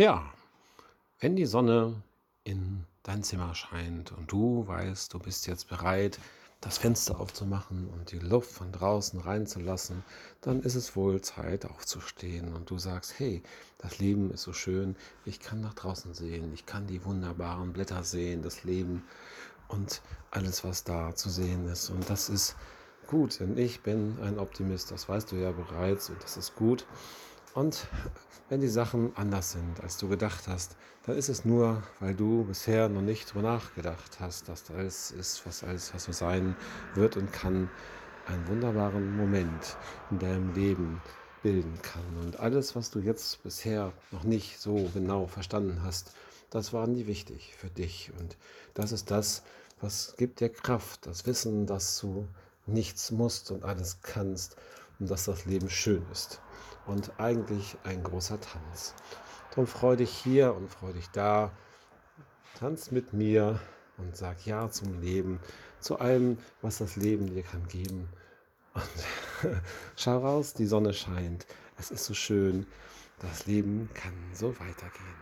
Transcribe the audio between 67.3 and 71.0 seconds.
kann geben. Und schau raus, die Sonne